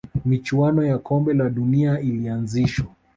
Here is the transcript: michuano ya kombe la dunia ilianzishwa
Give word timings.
michuano 0.25 0.83
ya 0.85 0.97
kombe 0.97 1.33
la 1.33 1.49
dunia 1.49 1.99
ilianzishwa 1.99 2.87